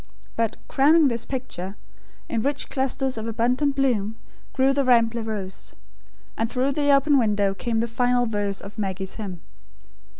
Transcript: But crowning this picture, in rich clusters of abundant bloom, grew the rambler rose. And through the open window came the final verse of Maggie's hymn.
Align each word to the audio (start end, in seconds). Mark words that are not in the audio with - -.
But 0.35 0.55
crowning 0.67 1.09
this 1.09 1.25
picture, 1.25 1.77
in 2.27 2.41
rich 2.41 2.69
clusters 2.71 3.19
of 3.19 3.27
abundant 3.27 3.75
bloom, 3.75 4.15
grew 4.51 4.73
the 4.73 4.83
rambler 4.83 5.21
rose. 5.21 5.75
And 6.35 6.49
through 6.49 6.71
the 6.71 6.89
open 6.89 7.19
window 7.19 7.53
came 7.53 7.81
the 7.81 7.87
final 7.87 8.25
verse 8.25 8.61
of 8.61 8.79
Maggie's 8.79 9.17
hymn. 9.17 9.41